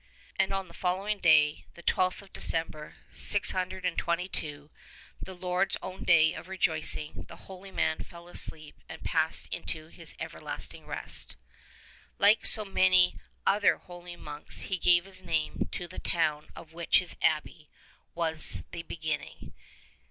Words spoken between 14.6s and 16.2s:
he gave his name to the